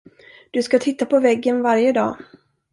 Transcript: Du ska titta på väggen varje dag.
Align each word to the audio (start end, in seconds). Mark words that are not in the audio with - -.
Du 0.51 0.63
ska 0.63 0.79
titta 0.79 1.05
på 1.05 1.19
väggen 1.19 1.61
varje 1.61 1.91
dag. 1.91 2.17